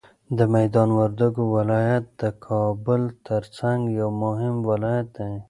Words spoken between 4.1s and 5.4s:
مهم ولایت دی.